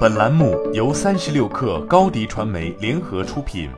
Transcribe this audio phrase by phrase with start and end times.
[0.00, 3.70] 本栏目由三十六氪高低传媒联合出品。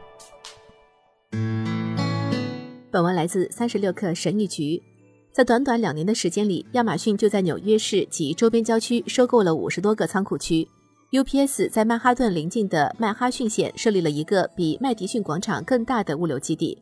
[2.90, 4.82] 本文来自三十六氪神谕局。
[5.30, 10.66] 在短短两年的时间里，亚马逊就在纽约市及周边郊区收购了五十多个仓库区。
[11.12, 16.76] UPS 在曼哈顿邻近的曼哈逊县设立了一个比麦迪逊广场更大的物流基地。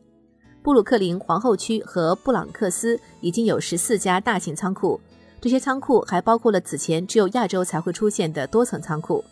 [0.63, 4.99] 布鲁克林皇后区和布朗克斯已经有十四家大型仓库。
[5.41, 9.23] 这些仓库还包括了此前只有亚洲才会出现的多层仓库。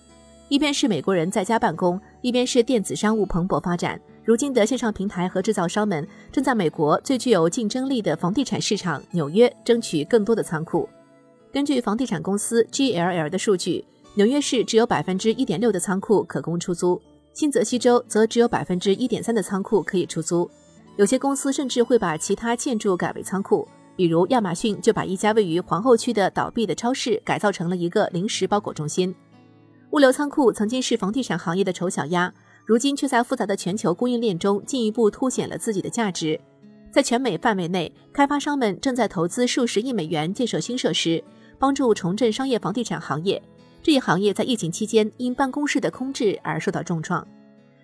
[0.48, 4.02] 一边是美国人在家办公，一边是电子商务蓬勃发展。
[4.24, 10.90] 如今的线上平台和制造商们正在美国最具有竞争力的房地产市场纽约争取更多的仓库。
[11.52, 13.86] 根据房地产公司 GLL 的数据，
[14.16, 17.00] 纽约市只有百分之一点六的仓库可供出租，
[17.34, 20.50] 新泽西州则只有百分之一点三的仓库可以出租。
[20.96, 23.68] 有些公司甚至会把其他建筑改为仓库。
[24.00, 29.14] 比如亚马逊就把一家位于皇后区的倒闭的超市改造成了一个临时包裹中心。
[29.92, 36.40] 物流仓库曾经是房地产行业的丑小鸭，如今却在复杂的全球供应链中进一步凸显了自己的价值。
[36.90, 41.22] 在全美范围内，开发商们正在投资数十亿美元建设新设施，
[41.58, 43.44] 帮助重振商业房地产行业。
[43.84, 47.28] 这一行业在疫情期间因办公室的空置而受到重创，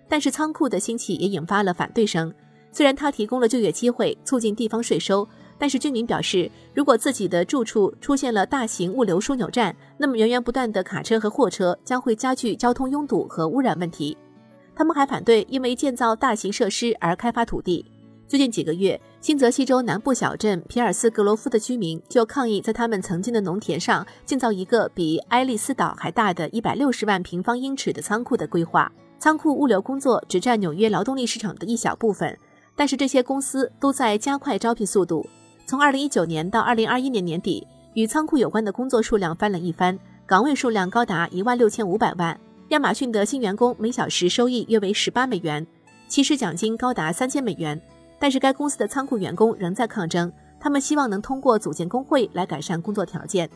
[0.08, 2.32] 但是仓库的兴起也引发了反对声。
[2.72, 5.28] 虽然它提供了就业机会，促进地方税收。
[5.58, 14.16] 但是居民表示，如果自己的住处出现了大型物流枢纽站，那么源源不断的卡车和货车将会加剧交通拥堵和污染问题。
[14.74, 17.84] 他们还反对因为建造大型设施而开发土地。
[18.28, 28.90] 最近几个月，新泽西州南部小镇皮尔斯格罗夫的居民就抗议在他们曾经的农田上建造一个比埃利斯岛还大的一百六十万平方英尺的仓库的规划。
[29.18, 32.36] 仓库物流工作只占纽约劳动力市场的一小部分，
[32.74, 35.24] 但是这些公司都在加快招聘速度。
[35.66, 42.38] 从二零一九年到二零二一年年底，与仓库有关的工作数量翻了一番，岗位数量高达一万六千五百万。
[42.68, 45.66] 亚马逊的新员工每小时收益约为十八美元，
[46.06, 47.80] 其实奖金高达三千美元。
[48.16, 53.50] 但是该公司的仓库员工仍在抗争，他们希望能通过组建工会来改善工作条件。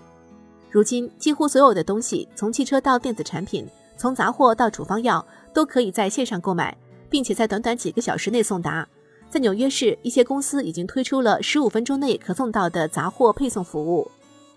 [0.68, 3.64] 如今，几乎所有的东西，从汽车到电子产品，
[3.96, 5.24] 从杂货到处方药，
[5.54, 6.76] 都可以在线上购买，
[7.08, 8.86] 并且在短短几个小时内送达。
[9.30, 14.10] 在纽约市，一些公司已经推出了十五分钟内可送到的杂货配送服务。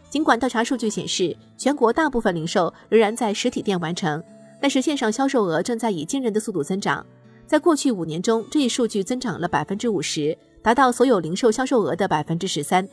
[0.09, 4.21] 尽管调查数据显示，全国大部分零售仍然在实体店完成，
[4.59, 7.05] 但是线上销售额正在以惊人的速度增长。
[7.45, 12.87] 在过去五年中，这一数据增长了百分之五十，达到所有零售销售额的百分之十三。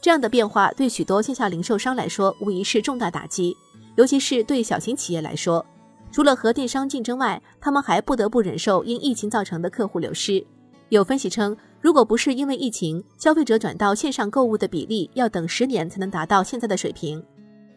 [0.00, 3.54] 这样的变化对许多线下零售商来说，无疑是重大打击，
[3.96, 5.64] 尤其是对小型企业来说。
[6.10, 10.42] 除了和电商竞争外，他们还不得不忍受因疫情造成的客户流失。
[10.90, 17.22] 有分析称，如果不是因为疫情，消费者转到线上购物的比例要等十年才能达到现在的水平。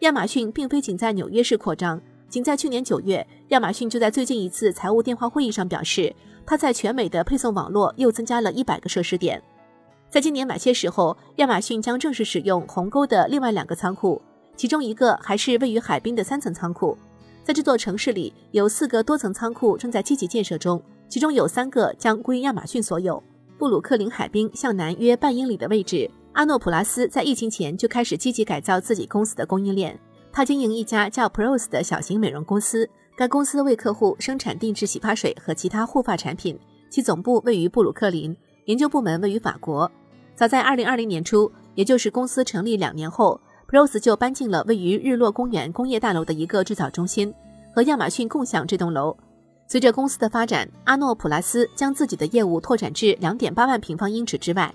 [0.00, 2.00] 亚马逊并非仅在纽约市扩张，
[2.30, 6.14] 仅在去年九月，亚马逊就在最近一次财务电话会议上表示，
[6.46, 9.42] 它在全美的配送网络又增加了一百个设施点。
[10.08, 14.20] 在今年晚些时候，亚马逊将正式使用鸿沟的另外两个仓库，
[14.56, 16.96] 其中一个还是位于海滨的三层仓库。
[17.44, 20.82] 在这座城市里，有四个多层仓库正在积极建设中。
[21.12, 23.22] 其中有三个将归亚马逊所有。
[23.58, 30.00] 布鲁克林海滨向南约半英里的位置，阿诺普拉斯在疫情前就开始积极改造自己公司的供应链。
[30.32, 36.58] 他经营一家叫 Pros 的小型美容公司，该公司为客户生产定制洗发水和其他护发产品。
[36.88, 38.34] 其总部位于布鲁克林，
[38.64, 39.92] 研究部门位于法国。
[40.34, 47.34] 早在2020年初，也就是公司成立两年后，Pros 就搬进了位于日落公园工业大楼的一个制造中心，
[47.74, 49.14] 和亚马逊共享这栋楼。
[49.72, 54.70] 随着公司的发展，阿诺普拉斯将自己的业务拓展至两点八万平方英尺之外。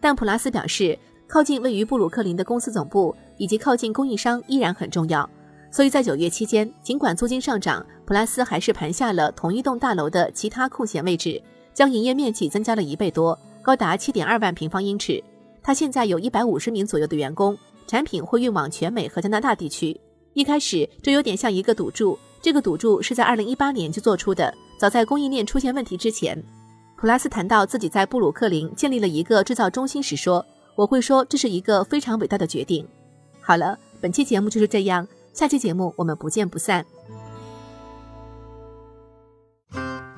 [0.00, 5.28] 但普拉斯表示，靠近位于布鲁克林的公司总部以及靠近供应商依然很重要。
[5.70, 11.38] 所以在九月期间，尽管租金上涨，普拉斯还是盘下了同一栋大楼的其他空闲位置，
[11.74, 15.22] 将营业面积增加了一倍多，高达七点二万平方英尺。
[15.62, 17.54] 他现在有一百五十名左右的员工，
[17.86, 20.00] 产品会运往全美和加拿大地区。
[20.32, 22.18] 一开始，这有点像一个赌注。
[22.40, 26.42] 这个赌注是在二零一八年就做出的，早在供应链出现问题之前。
[26.96, 30.44] 普拉斯谈到自己在布鲁克林建立了一个制造中心时说
[30.74, 32.86] ：“我会说这是一个非常伟大的决定。”
[33.40, 36.84] 好了，本期节目就是这样，下期节目我们不见不散。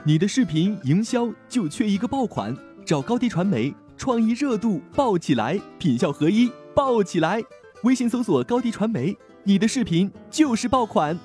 [0.04, 2.56] 你的视频营销就缺一个爆款，
[2.86, 7.42] 找高低传媒，创意热度爆起来，品效合一爆起来。
[7.82, 11.18] 微信搜索高低传媒，你的视频就是爆款。